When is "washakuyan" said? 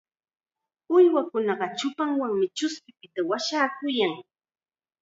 3.29-4.13